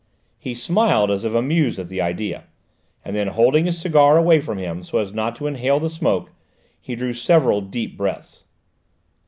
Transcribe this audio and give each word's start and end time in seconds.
He 0.39 0.55
smiled, 0.55 1.11
as 1.11 1.25
if 1.25 1.35
amused 1.35 1.77
at 1.77 1.87
the 1.87 2.01
idea, 2.01 2.45
and 3.05 3.15
then, 3.15 3.27
holding 3.27 3.65
his 3.67 3.77
cigar 3.77 4.17
away 4.17 4.41
from 4.41 4.57
him 4.57 4.83
so 4.83 4.97
as 4.97 5.13
not 5.13 5.35
to 5.35 5.45
inhale 5.45 5.79
the 5.79 5.91
smoke, 5.91 6.31
he 6.81 6.95
drew 6.95 7.13
several 7.13 7.61
deep 7.61 7.97
breaths. 7.97 8.43